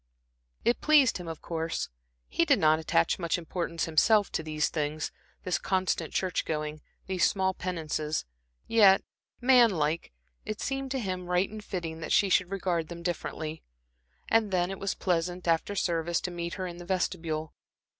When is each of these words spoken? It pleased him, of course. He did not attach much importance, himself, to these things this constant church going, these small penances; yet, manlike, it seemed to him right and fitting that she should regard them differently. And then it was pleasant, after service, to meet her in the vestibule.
It 0.65 0.81
pleased 0.81 1.19
him, 1.19 1.27
of 1.27 1.43
course. 1.43 1.89
He 2.27 2.43
did 2.43 2.57
not 2.57 2.79
attach 2.79 3.19
much 3.19 3.37
importance, 3.37 3.85
himself, 3.85 4.31
to 4.31 4.41
these 4.41 4.67
things 4.69 5.11
this 5.43 5.59
constant 5.59 6.11
church 6.11 6.43
going, 6.43 6.81
these 7.05 7.29
small 7.29 7.53
penances; 7.53 8.25
yet, 8.65 9.03
manlike, 9.41 10.11
it 10.43 10.59
seemed 10.59 10.89
to 10.89 10.99
him 10.99 11.27
right 11.27 11.51
and 11.51 11.63
fitting 11.63 11.99
that 11.99 12.11
she 12.11 12.29
should 12.29 12.49
regard 12.49 12.87
them 12.87 13.03
differently. 13.03 13.61
And 14.27 14.49
then 14.49 14.71
it 14.71 14.79
was 14.79 14.95
pleasant, 14.95 15.47
after 15.47 15.75
service, 15.75 16.19
to 16.21 16.31
meet 16.31 16.55
her 16.55 16.65
in 16.65 16.77
the 16.77 16.85
vestibule. 16.85 17.53